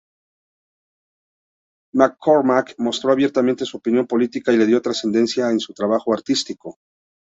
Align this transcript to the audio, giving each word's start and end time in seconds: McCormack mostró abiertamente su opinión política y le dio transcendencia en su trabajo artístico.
McCormack 1.93 2.73
mostró 2.79 3.11
abiertamente 3.11 3.65
su 3.65 3.77
opinión 3.77 4.07
política 4.07 4.51
y 4.51 4.57
le 4.57 4.65
dio 4.65 4.81
transcendencia 4.81 5.51
en 5.51 5.59
su 5.59 5.73
trabajo 5.75 6.11
artístico. 6.11 6.79